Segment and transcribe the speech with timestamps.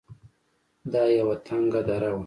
[0.91, 2.19] دا يوه تنگه دره وه.